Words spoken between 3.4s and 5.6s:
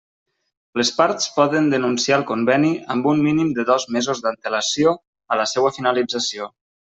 de dos mesos d'antelació a la